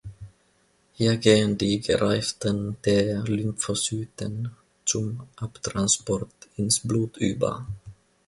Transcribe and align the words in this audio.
Hier 0.93 1.17
gehen 1.19 1.59
die 1.59 1.79
gereiften 1.79 2.75
T-Lymphozyten 2.81 4.49
zum 4.83 5.27
Abtransport 5.35 6.31
ins 6.57 6.79
Blut 6.79 7.17
über. 7.17 7.67